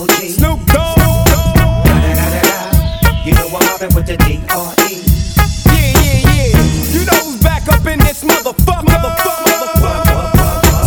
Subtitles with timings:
[0.00, 0.30] Double G.
[0.30, 0.96] Snoop Dogg.
[3.22, 5.04] You know I'm mobbing with the D.R.E.
[5.68, 6.56] Yeah, yeah, yeah.
[6.88, 8.96] You know who's back up in this motherfucker.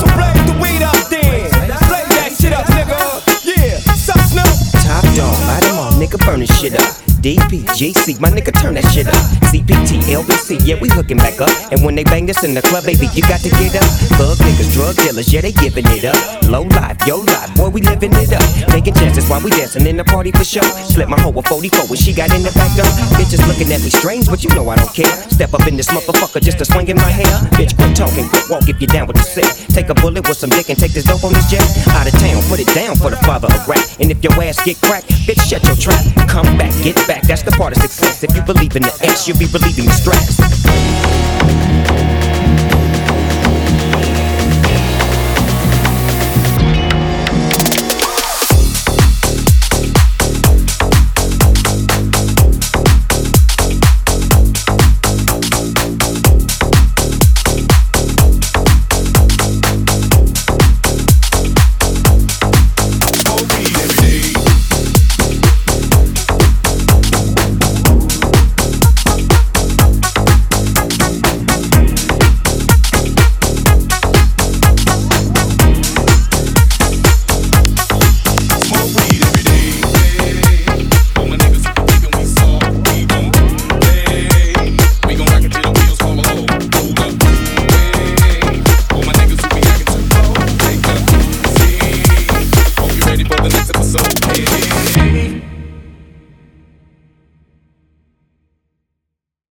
[0.01, 1.45] So blaze the weed up then.
[1.85, 2.97] Blaze that shit up, nigga.
[3.45, 3.77] Yeah.
[3.93, 4.49] Sup, Snoop?
[4.81, 6.95] Top dog, light 'em all, nigga, burn this shit up.
[7.21, 9.13] DPGC, my nigga, turn that shit up.
[9.53, 9.82] CPT,
[10.13, 11.49] LBC, yeah, we hooking back up.
[11.71, 13.89] And when they bang this in the club, baby, you got to get up.
[14.15, 16.17] Thug niggas, drug dealers, yeah, they giving it up.
[16.47, 18.45] Low life, yo life, boy, we living it up.
[18.69, 20.65] Taking chances while we dancing in the party for show.
[20.85, 22.85] Slip my hoe a 44 when she got in the back door.
[23.17, 25.13] Bitches looking at me strange, but you know I don't care.
[25.33, 27.33] Step up in this motherfucker just to swing in my hair.
[27.57, 29.49] Bitch, quit talking, quit walk if you down with the sick.
[29.73, 31.65] Take a bullet with some dick and take this dope on this jet.
[31.97, 33.81] Out of town, put it down for the father of rap.
[33.99, 36.01] And if your ass get cracked, bitch, shut your trap.
[36.29, 38.23] Come back, get back, that's the part of success.
[38.23, 40.62] If you believe in the S, you'll be relieving the stress.